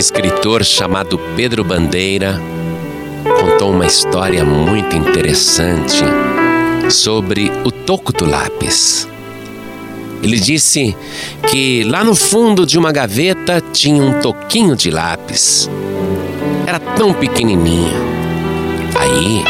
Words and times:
escritor 0.00 0.64
chamado 0.64 1.18
Pedro 1.36 1.62
Bandeira 1.62 2.40
contou 3.38 3.70
uma 3.70 3.84
história 3.84 4.42
muito 4.46 4.96
interessante 4.96 6.02
sobre 6.88 7.52
o 7.66 7.70
toco 7.70 8.10
do 8.10 8.24
lápis. 8.24 9.06
Ele 10.22 10.40
disse 10.40 10.96
que 11.50 11.84
lá 11.84 12.02
no 12.02 12.14
fundo 12.14 12.64
de 12.64 12.78
uma 12.78 12.90
gaveta 12.90 13.62
tinha 13.72 14.02
um 14.02 14.20
toquinho 14.20 14.74
de 14.74 14.90
lápis. 14.90 15.68
Era 16.66 16.78
tão 16.78 17.12
pequenininho. 17.12 17.92
Aí, 18.98 19.44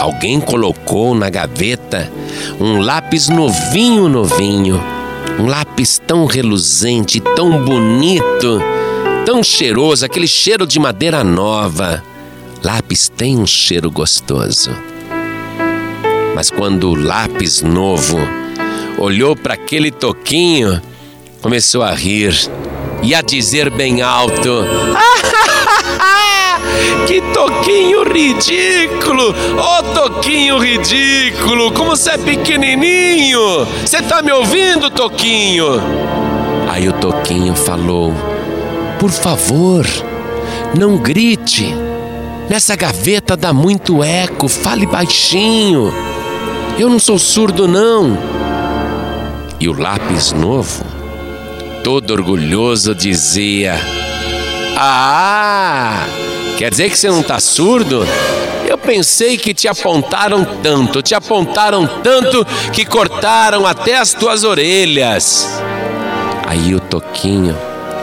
alguém 0.00 0.40
colocou 0.40 1.14
na 1.14 1.28
gaveta 1.28 2.10
um 2.58 2.80
lápis 2.80 3.28
novinho, 3.28 4.08
novinho. 4.08 4.82
Um 5.38 5.46
lápis 5.46 6.00
tão 6.06 6.24
reluzente, 6.24 7.20
tão 7.20 7.62
bonito, 7.62 8.62
tão 9.26 9.42
cheiroso, 9.42 10.06
aquele 10.06 10.28
cheiro 10.28 10.64
de 10.64 10.78
madeira 10.78 11.24
nova. 11.24 12.00
Lápis 12.62 13.08
tem 13.08 13.36
um 13.36 13.46
cheiro 13.46 13.90
gostoso. 13.90 14.70
Mas 16.32 16.48
quando 16.48 16.90
o 16.90 16.94
lápis 16.94 17.60
novo 17.60 18.16
olhou 18.96 19.34
para 19.34 19.54
aquele 19.54 19.90
toquinho, 19.90 20.80
começou 21.42 21.82
a 21.82 21.92
rir 21.92 22.34
e 23.02 23.16
a 23.16 23.20
dizer 23.20 23.68
bem 23.68 24.00
alto: 24.00 24.64
Que 27.08 27.20
toquinho 27.32 28.04
ridículo! 28.04 29.30
Ô 29.30 29.78
oh, 29.78 29.82
toquinho 29.92 30.58
ridículo! 30.58 31.72
Como 31.72 31.96
você 31.96 32.10
é 32.10 32.18
pequenininho! 32.18 33.66
Você 33.84 34.00
tá 34.02 34.22
me 34.22 34.30
ouvindo, 34.30 34.88
toquinho? 34.88 35.80
Aí 36.68 36.88
o 36.88 36.92
toquinho 36.92 37.56
falou: 37.56 38.35
Por 39.06 39.12
favor, 39.12 39.86
não 40.76 40.96
grite. 40.96 41.72
Nessa 42.50 42.74
gaveta 42.74 43.36
dá 43.36 43.52
muito 43.52 44.02
eco, 44.02 44.48
fale 44.48 44.84
baixinho. 44.84 45.94
Eu 46.76 46.88
não 46.88 46.98
sou 46.98 47.16
surdo, 47.16 47.68
não. 47.68 48.18
E 49.60 49.68
o 49.68 49.80
lápis 49.80 50.32
novo, 50.32 50.84
todo 51.84 52.10
orgulhoso, 52.10 52.96
dizia: 52.96 53.78
Ah, 54.76 56.04
quer 56.58 56.72
dizer 56.72 56.90
que 56.90 56.98
você 56.98 57.08
não 57.08 57.20
está 57.20 57.38
surdo? 57.38 58.04
Eu 58.66 58.76
pensei 58.76 59.38
que 59.38 59.54
te 59.54 59.68
apontaram 59.68 60.44
tanto, 60.64 61.00
te 61.00 61.14
apontaram 61.14 61.86
tanto 62.02 62.44
que 62.72 62.84
cortaram 62.84 63.64
até 63.64 63.98
as 63.98 64.12
tuas 64.12 64.42
orelhas. 64.42 65.62
Aí 66.44 66.74
o 66.74 66.80
Toquinho, 66.80 67.56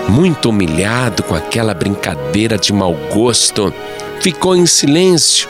muito 0.10 0.50
humilhado 0.50 1.24
com 1.24 1.36
aquela 1.36 1.74
brincadeira 1.74 2.58
de 2.58 2.72
mau 2.74 2.94
gosto, 3.14 3.74
ficou 4.20 4.56
em 4.56 4.66
silêncio 4.66 5.50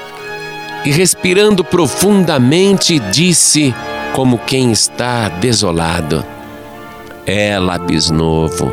e, 0.86 0.92
respirando 0.92 1.64
profundamente, 1.64 3.00
disse: 3.00 3.74
como 4.14 4.38
quem 4.38 4.72
está 4.72 5.28
desolado. 5.28 6.24
É 7.26 7.58
lápis 7.58 8.09
novo, 8.09 8.72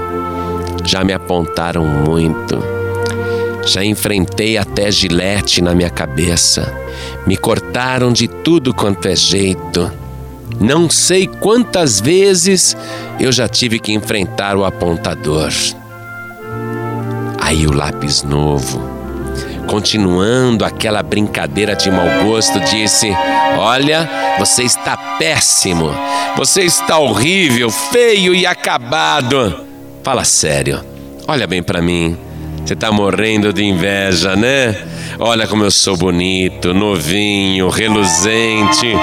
já 0.84 1.02
me 1.02 1.12
apontaram 1.12 1.84
muito. 1.84 2.58
Já 3.64 3.84
enfrentei 3.84 4.56
até 4.56 4.90
gilete 4.90 5.62
na 5.62 5.74
minha 5.74 5.90
cabeça. 5.90 6.72
Me 7.26 7.36
cortaram 7.36 8.12
de 8.12 8.26
tudo 8.26 8.74
quanto 8.74 9.06
é 9.06 9.14
jeito. 9.14 9.99
Não 10.58 10.88
sei 10.88 11.26
quantas 11.26 12.00
vezes 12.00 12.76
eu 13.18 13.30
já 13.30 13.48
tive 13.48 13.78
que 13.78 13.92
enfrentar 13.92 14.56
o 14.56 14.64
apontador. 14.64 15.50
Aí 17.40 17.66
o 17.66 17.72
lápis 17.72 18.22
novo 18.22 19.00
continuando 19.70 20.64
aquela 20.64 21.00
brincadeira 21.00 21.76
de 21.76 21.90
mau 21.90 22.24
gosto, 22.24 22.58
disse: 22.58 23.08
Olha, 23.56 24.10
você 24.36 24.64
está 24.64 24.96
péssimo, 25.16 25.94
você 26.36 26.62
está 26.62 26.98
horrível, 26.98 27.70
feio 27.70 28.34
e 28.34 28.44
acabado. 28.44 29.64
Fala 30.02 30.24
sério, 30.24 30.84
olha 31.28 31.46
bem 31.46 31.62
para 31.62 31.80
mim. 31.80 32.18
Você 32.64 32.74
está 32.74 32.90
morrendo 32.90 33.52
de 33.52 33.64
inveja, 33.64 34.34
né? 34.34 34.76
Olha 35.18 35.46
como 35.46 35.64
eu 35.64 35.70
sou 35.70 35.96
bonito, 35.96 36.72
novinho, 36.72 37.68
reluzente. 37.68 38.94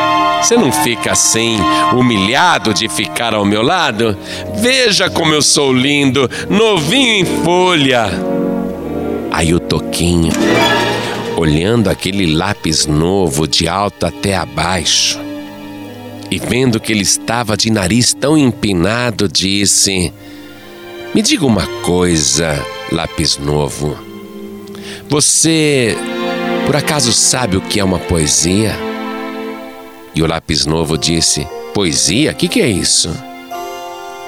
Você 0.41 0.55
não 0.55 0.71
fica 0.71 1.11
assim, 1.11 1.57
humilhado 1.93 2.73
de 2.73 2.87
ficar 2.87 3.33
ao 3.33 3.43
meu 3.43 3.61
lado? 3.61 4.17
Veja 4.55 5.09
como 5.09 5.33
eu 5.33 5.41
sou 5.41 5.73
lindo, 5.73 6.29
novinho 6.49 7.13
em 7.13 7.25
folha. 7.43 8.09
Aí 9.31 9.53
o 9.53 9.59
Toquinho, 9.59 10.31
olhando 11.35 11.89
aquele 11.89 12.33
lápis 12.33 12.85
novo 12.85 13.47
de 13.47 13.67
alto 13.67 14.05
até 14.05 14.35
abaixo, 14.35 15.19
e 16.31 16.39
vendo 16.39 16.79
que 16.79 16.91
ele 16.91 17.03
estava 17.03 17.55
de 17.55 17.69
nariz 17.69 18.13
tão 18.13 18.37
empinado, 18.37 19.27
disse: 19.27 20.11
Me 21.13 21.21
diga 21.21 21.45
uma 21.45 21.67
coisa, 21.83 22.65
lápis 22.91 23.37
novo. 23.37 24.06
Você, 25.09 25.95
por 26.65 26.75
acaso, 26.75 27.13
sabe 27.13 27.55
o 27.55 27.61
que 27.61 27.79
é 27.79 27.83
uma 27.83 27.97
poesia? 27.97 28.75
E 30.13 30.21
o 30.21 30.27
lápis 30.27 30.65
novo 30.65 30.97
disse: 30.97 31.47
Poesia? 31.73 32.31
O 32.31 32.35
que, 32.35 32.49
que 32.49 32.61
é 32.61 32.67
isso? 32.67 33.09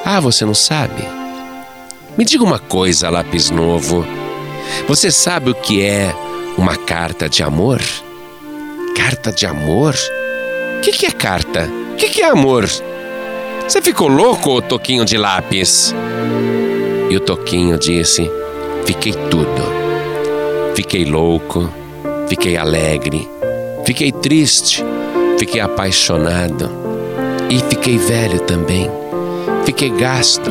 Ah, 0.06 0.22
você 0.22 0.46
não 0.46 0.54
sabe? 0.54 1.04
Me 2.18 2.24
diga 2.24 2.46
uma 2.46 2.60
coisa, 2.60 3.10
lápis 3.10 3.50
novo. 3.50 4.06
Você 4.88 5.12
sabe 5.12 5.52
o 5.52 5.56
que 5.56 5.82
é 5.82 6.16
uma 6.58 6.78
carta 6.78 7.28
de 7.28 7.44
amor? 7.44 7.82
Carta 8.96 9.34
de 9.34 9.46
amor? 9.46 9.94
O 10.78 10.82
que, 10.82 10.94
que, 10.94 11.06
é 11.06 11.12
carta? 11.12 11.70
O 11.92 11.96
que, 11.98 12.08
que 12.08 12.22
é 12.22 12.30
amor? 12.30 12.70
Você 13.68 13.82
ficou 13.82 14.08
louco, 14.08 14.62
Toquinho 14.62 15.04
de 15.04 15.18
lápis? 15.18 15.94
E 17.10 17.18
o 17.18 17.20
Toquinho 17.20 17.78
disse: 17.78 18.32
Fiquei 18.86 19.12
tudo. 19.30 19.89
Fiquei 20.80 21.04
louco, 21.04 21.70
fiquei 22.30 22.56
alegre, 22.56 23.28
fiquei 23.84 24.14
triste, 24.14 24.82
fiquei 25.38 25.60
apaixonado 25.60 26.72
e 27.50 27.60
fiquei 27.60 27.98
velho 27.98 28.40
também. 28.40 28.90
Fiquei 29.66 29.90
gasto. 29.90 30.50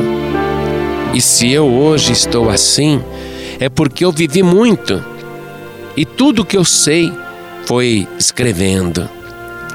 E 1.15 1.19
se 1.19 1.51
eu 1.51 1.65
hoje 1.65 2.11
estou 2.11 2.47
assim, 2.47 3.03
é 3.59 3.69
porque 3.69 4.05
eu 4.05 4.11
vivi 4.11 4.43
muito. 4.43 5.03
E 5.97 6.05
tudo 6.05 6.45
que 6.45 6.55
eu 6.55 6.63
sei 6.63 7.11
foi 7.65 8.07
escrevendo, 8.19 9.09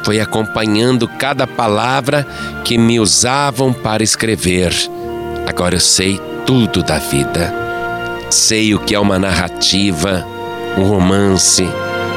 foi 0.04 0.20
acompanhando 0.20 1.08
cada 1.08 1.48
palavra 1.48 2.24
que 2.62 2.78
me 2.78 3.00
usavam 3.00 3.72
para 3.72 4.04
escrever. 4.04 4.72
Agora 5.48 5.74
eu 5.74 5.80
sei 5.80 6.20
tudo 6.46 6.80
da 6.80 7.00
vida. 7.00 7.52
Sei 8.30 8.72
o 8.72 8.78
que 8.78 8.94
é 8.94 9.00
uma 9.00 9.18
narrativa, 9.18 10.24
um 10.76 10.82
romance, 10.82 11.62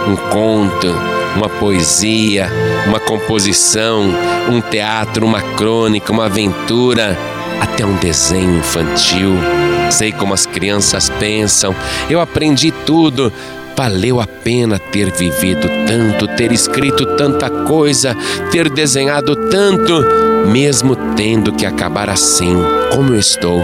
um 0.08 0.16
conto, 0.32 0.88
uma 1.36 1.50
poesia, 1.50 2.50
uma 2.88 3.00
composição, 3.00 4.04
um 4.50 4.62
teatro, 4.62 5.26
uma 5.26 5.42
crônica, 5.42 6.12
uma 6.12 6.26
aventura, 6.26 7.18
até 7.62 7.86
um 7.86 7.96
desenho 7.96 8.58
infantil 8.58 9.36
sei 9.92 10.12
como 10.12 10.34
as 10.34 10.46
crianças 10.46 11.10
pensam, 11.10 11.76
eu 12.10 12.20
aprendi 12.20 12.72
tudo. 12.72 13.32
Valeu 13.76 14.20
a 14.20 14.26
pena 14.26 14.80
ter 14.80 15.12
vivido 15.12 15.70
tanto, 15.86 16.28
ter 16.36 16.52
escrito 16.52 17.06
tanta 17.16 17.48
coisa, 17.48 18.16
ter 18.52 18.70
desenhado 18.70 19.36
tanto, 19.36 20.04
mesmo 20.48 20.96
tendo 21.16 21.54
que 21.54 21.64
acabar 21.64 22.10
assim, 22.10 22.56
como 22.92 23.14
eu 23.14 23.20
estou, 23.20 23.64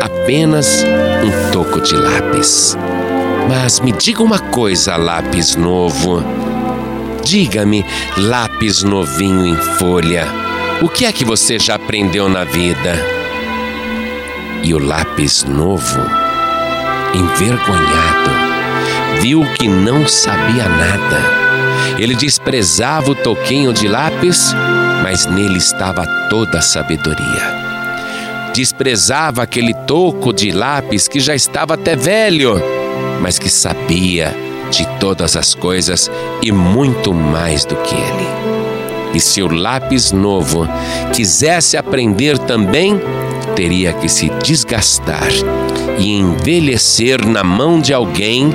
apenas 0.00 0.84
um 1.24 1.52
toco 1.52 1.80
de 1.80 1.94
lápis. 1.94 2.76
Mas 3.48 3.80
me 3.80 3.92
diga 3.92 4.22
uma 4.22 4.38
coisa, 4.38 4.96
lápis 4.96 5.56
novo. 5.56 6.22
Diga-me, 7.24 7.84
lápis 8.16 8.82
novinho 8.82 9.46
em 9.46 9.56
folha, 9.78 10.26
o 10.82 10.88
que 10.88 11.04
é 11.04 11.12
que 11.12 11.24
você 11.24 11.58
já 11.58 11.76
aprendeu 11.76 12.28
na 12.28 12.44
vida? 12.44 12.94
E 14.62 14.74
o 14.74 14.78
lápis 14.78 15.44
novo, 15.44 16.00
envergonhado, 17.14 18.30
viu 19.20 19.44
que 19.54 19.68
não 19.68 20.06
sabia 20.06 20.68
nada. 20.68 21.42
Ele 21.98 22.14
desprezava 22.14 23.12
o 23.12 23.14
toquinho 23.14 23.72
de 23.72 23.86
lápis, 23.86 24.52
mas 25.02 25.26
nele 25.26 25.58
estava 25.58 26.06
toda 26.28 26.58
a 26.58 26.62
sabedoria. 26.62 27.62
Desprezava 28.52 29.42
aquele 29.42 29.74
toco 29.74 30.32
de 30.32 30.50
lápis 30.50 31.08
que 31.08 31.20
já 31.20 31.34
estava 31.34 31.74
até 31.74 31.96
velho, 31.96 32.81
mas 33.22 33.38
que 33.38 33.48
sabia 33.48 34.36
de 34.70 34.86
todas 34.98 35.36
as 35.36 35.54
coisas 35.54 36.10
e 36.42 36.50
muito 36.50 37.14
mais 37.14 37.64
do 37.64 37.76
que 37.76 37.94
ele. 37.94 38.26
E 39.14 39.20
se 39.20 39.42
o 39.42 39.48
lápis 39.48 40.10
novo 40.10 40.66
quisesse 41.14 41.76
aprender 41.76 42.38
também, 42.38 43.00
teria 43.54 43.92
que 43.92 44.08
se 44.08 44.30
desgastar, 44.42 45.28
e 45.98 46.10
envelhecer 46.10 47.24
na 47.26 47.44
mão 47.44 47.78
de 47.78 47.92
alguém 47.92 48.50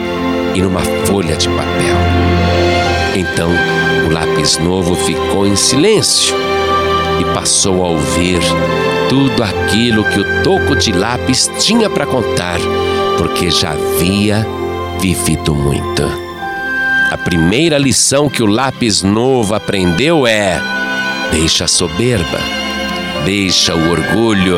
e 0.55 0.61
numa 0.61 0.81
folha 1.05 1.35
de 1.35 1.47
papel. 1.47 1.95
Então 3.15 3.49
o 4.07 4.11
lápis 4.11 4.57
novo 4.57 4.95
ficou 4.95 5.45
em 5.45 5.55
silêncio 5.55 6.35
e 7.21 7.25
passou 7.33 7.85
a 7.85 7.89
ouvir 7.89 8.39
tudo 9.07 9.43
aquilo 9.43 10.03
que 10.05 10.19
o 10.19 10.43
toco 10.43 10.75
de 10.75 10.91
lápis 10.91 11.49
tinha 11.59 11.89
para 11.89 12.05
contar, 12.05 12.59
porque 13.17 13.49
já 13.51 13.71
havia 13.71 14.45
vivido 14.99 15.53
muito. 15.53 16.03
A 17.11 17.17
primeira 17.17 17.77
lição 17.77 18.29
que 18.29 18.43
o 18.43 18.45
lápis 18.45 19.01
novo 19.01 19.53
aprendeu 19.53 20.27
é: 20.27 20.59
deixa 21.31 21.65
a 21.65 21.67
soberba, 21.67 22.39
deixa 23.25 23.75
o 23.75 23.89
orgulho, 23.89 24.57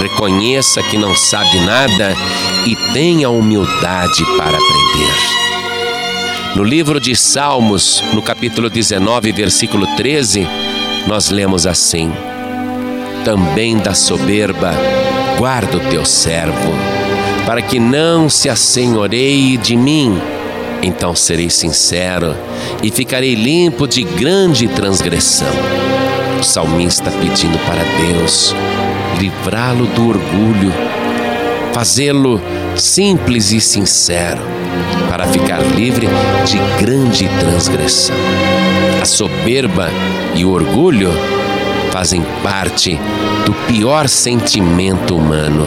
reconheça 0.00 0.82
que 0.82 0.96
não 0.96 1.14
sabe 1.14 1.58
nada 1.60 2.14
e 2.66 2.74
tenha 2.92 3.28
humildade 3.28 4.24
para 4.36 4.56
aprender. 4.56 5.36
No 6.56 6.64
livro 6.64 6.98
de 6.98 7.14
Salmos, 7.14 8.02
no 8.14 8.22
capítulo 8.22 8.70
19, 8.70 9.30
versículo 9.32 9.86
13, 9.96 10.46
nós 11.06 11.28
lemos 11.30 11.66
assim: 11.66 12.10
Também 13.24 13.76
da 13.76 13.94
soberba 13.94 14.72
guarda 15.38 15.76
o 15.76 15.80
teu 15.90 16.04
servo, 16.06 16.72
para 17.46 17.62
que 17.62 17.78
não 17.78 18.28
se 18.28 18.48
assenhoreie 18.48 19.56
de 19.56 19.76
mim. 19.76 20.20
Então 20.82 21.14
serei 21.14 21.48
sincero 21.48 22.34
e 22.82 22.90
ficarei 22.90 23.34
limpo 23.34 23.86
de 23.86 24.02
grande 24.02 24.66
transgressão. 24.68 25.48
O 26.38 26.42
salmista 26.42 27.10
pedindo 27.10 27.58
para 27.60 27.82
Deus 28.06 28.54
livrá-lo 29.18 29.86
do 29.86 30.08
orgulho, 30.08 30.72
fazê-lo 31.72 32.40
simples 32.76 33.52
e 33.52 33.60
sincero, 33.60 34.42
para 35.08 35.26
ficar 35.26 35.60
livre 35.74 36.06
de 36.44 36.58
grande 36.84 37.28
transgressão. 37.40 38.16
A 39.00 39.04
soberba 39.04 39.88
e 40.34 40.44
o 40.44 40.50
orgulho 40.50 41.10
fazem 41.90 42.22
parte 42.42 42.98
do 43.46 43.52
pior 43.66 44.08
sentimento 44.08 45.16
humano. 45.16 45.66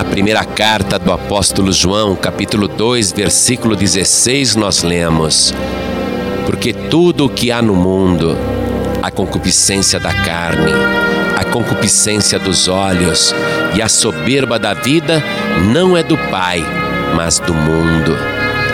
Na 0.00 0.04
primeira 0.06 0.42
carta 0.46 0.98
do 0.98 1.12
apóstolo 1.12 1.70
João, 1.70 2.16
capítulo 2.16 2.66
2, 2.66 3.12
versículo 3.12 3.76
16, 3.76 4.56
nós 4.56 4.82
lemos: 4.82 5.54
Porque 6.46 6.72
tudo 6.72 7.26
o 7.26 7.28
que 7.28 7.52
há 7.52 7.60
no 7.60 7.76
mundo, 7.76 8.34
a 9.02 9.10
concupiscência 9.10 10.00
da 10.00 10.10
carne, 10.10 10.72
a 11.36 11.44
concupiscência 11.44 12.38
dos 12.38 12.66
olhos 12.66 13.34
e 13.74 13.82
a 13.82 13.90
soberba 13.90 14.58
da 14.58 14.72
vida 14.72 15.22
não 15.70 15.94
é 15.94 16.02
do 16.02 16.16
Pai, 16.16 16.64
mas 17.14 17.38
do 17.38 17.52
mundo. 17.52 18.16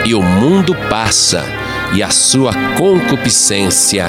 E 0.04 0.14
o 0.14 0.22
mundo 0.22 0.76
passa 0.88 1.44
e 1.92 2.04
a 2.04 2.10
sua 2.10 2.52
concupiscência, 2.78 4.06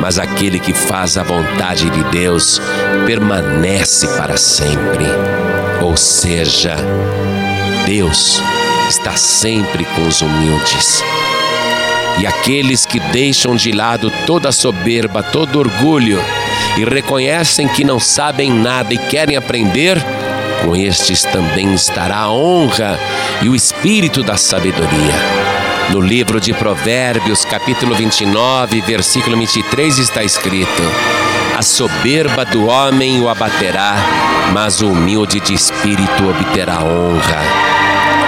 mas 0.00 0.18
aquele 0.18 0.58
que 0.58 0.72
faz 0.72 1.18
a 1.18 1.22
vontade 1.22 1.90
de 1.90 2.02
Deus 2.04 2.58
permanece 3.04 4.08
para 4.16 4.38
sempre. 4.38 5.04
Ou 5.80 5.96
seja, 5.96 6.76
Deus 7.86 8.42
está 8.88 9.16
sempre 9.16 9.84
com 9.84 10.06
os 10.06 10.22
humildes. 10.22 11.02
E 12.18 12.26
aqueles 12.26 12.86
que 12.86 13.00
deixam 13.00 13.56
de 13.56 13.72
lado 13.72 14.10
toda 14.26 14.52
soberba, 14.52 15.22
todo 15.22 15.58
orgulho 15.58 16.22
e 16.78 16.84
reconhecem 16.84 17.66
que 17.66 17.84
não 17.84 17.98
sabem 17.98 18.50
nada 18.50 18.94
e 18.94 18.98
querem 18.98 19.36
aprender, 19.36 19.98
com 20.64 20.76
estes 20.76 21.22
também 21.22 21.74
estará 21.74 22.18
a 22.18 22.30
honra 22.30 22.98
e 23.42 23.48
o 23.48 23.54
espírito 23.54 24.22
da 24.22 24.36
sabedoria. 24.36 25.14
No 25.90 26.00
livro 26.00 26.40
de 26.40 26.52
Provérbios, 26.54 27.44
capítulo 27.44 27.94
29, 27.94 28.80
versículo 28.80 29.36
23, 29.36 29.98
está 29.98 30.24
escrito: 30.24 30.82
A 31.56 31.62
soberba 31.62 32.44
do 32.44 32.66
homem 32.66 33.20
o 33.20 33.28
abaterá, 33.28 33.96
mas 34.52 34.80
o 34.80 34.90
humilde 34.90 35.40
de 35.40 35.54
espírito 35.54 36.28
obterá 36.28 36.82
honra. 36.82 37.42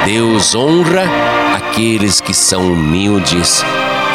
Deus 0.04 0.54
honra 0.54 1.04
aqueles 1.56 2.20
que 2.20 2.32
são 2.32 2.72
humildes 2.72 3.64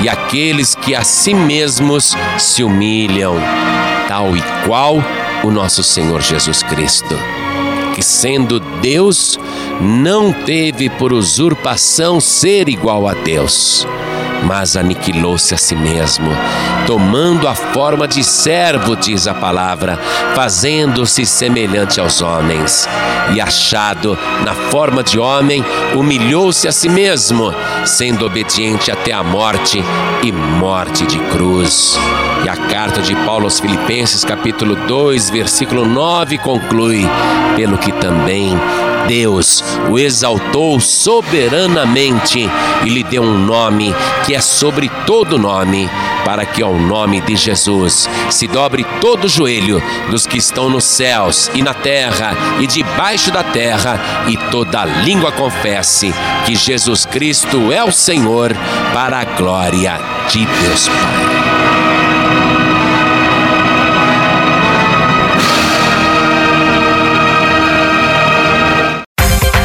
e 0.02 0.10
aqueles 0.10 0.74
que 0.76 0.96
a 0.96 1.04
si 1.04 1.34
mesmos 1.34 2.16
se 2.38 2.64
humilham, 2.64 3.36
tal 4.08 4.36
e 4.36 4.42
qual 4.66 5.04
o 5.44 5.52
nosso 5.52 5.84
Senhor 5.84 6.22
Jesus 6.22 6.64
Cristo 6.64 7.18
que, 7.92 8.02
sendo 8.02 8.60
Deus, 8.82 9.38
não 9.80 10.32
teve 10.32 10.90
por 10.90 11.14
usurpação 11.14 12.20
ser 12.20 12.70
igual 12.70 13.08
a 13.08 13.14
Deus, 13.14 13.86
mas 14.44 14.76
aniquilou-se 14.76 15.54
a 15.54 15.58
si 15.58 15.76
mesmo, 15.76 16.30
tomando 16.88 17.48
a 17.48 17.56
forma 17.56 18.08
de 18.08 18.24
servo, 18.24 18.96
diz 18.96 19.28
a 19.28 19.34
palavra, 19.34 20.00
fazendo-se 20.36 21.26
semelhante 21.26 22.00
aos 22.00 22.22
homens. 22.22 22.88
E 23.34 23.40
achado 23.40 24.18
na 24.44 24.54
forma 24.54 25.04
de 25.04 25.20
homem, 25.20 25.64
humilhou-se 25.96 26.68
a 26.68 26.72
si 26.72 26.90
mesmo, 26.90 27.54
sendo 27.86 28.26
obediente 28.26 28.92
até 28.92 29.12
a 29.12 29.24
morte 29.24 29.84
e 30.24 30.32
morte 30.32 31.06
de 31.06 31.20
cruz. 31.30 31.98
E 32.44 32.50
a 32.50 32.56
carta 32.56 33.02
de 33.02 33.16
Paulo 33.18 33.46
aos 33.46 33.60
Filipenses, 33.60 34.26
capítulo 34.26 34.76
2, 34.76 35.30
versículo 35.30 35.86
9, 35.86 36.40
conclui: 36.40 37.08
pelo 37.56 37.78
que 37.78 37.92
também 37.92 38.60
Deus 39.08 39.64
o 39.90 40.00
exaltou 40.00 40.80
soberanamente 40.80 42.50
e 42.86 42.90
lhe 42.90 43.04
deu 43.04 43.24
um 43.24 43.38
nome 43.38 43.94
que 44.26 44.34
é 44.34 44.42
sobre 44.42 44.90
todo 45.06 45.38
nome, 45.38 45.90
para 46.26 46.46
que 46.46 46.62
ao 46.62 46.74
nome 46.76 47.22
de 47.22 47.36
Jesus 47.36 48.10
se 48.30 48.48
dobre 48.48 48.86
todo 49.00 49.26
o 49.26 49.30
joelho 49.30 49.82
dos 50.10 50.26
que 50.26 50.38
estão 50.38 50.70
nos 50.70 50.84
céus 50.84 51.50
e 51.54 51.62
na 51.62 51.74
terra 51.74 52.34
e 52.60 52.68
debaixo 52.68 53.32
da 53.32 53.44
terra, 53.44 54.00
e 54.28 54.38
toda 54.50 54.86
língua 54.86 55.32
confesse 55.32 56.14
que 56.46 56.56
Jesus 56.56 57.06
Cristo 57.06 57.72
é 57.72 57.84
o 57.84 57.92
Senhor, 57.92 58.56
para 58.94 59.20
a 59.20 59.26
glória 59.26 60.00
de 60.30 60.46
Deus 60.46 60.88
Pai. 60.88 61.21